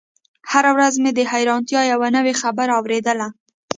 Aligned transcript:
هره 0.51 0.71
ورځ 0.75 0.93
مې 1.03 1.11
د 1.13 1.19
حيرانتيا 1.31 1.81
يوه 1.93 2.07
نوې 2.15 2.33
خبره 2.41 2.71
اورېدله. 2.79 3.27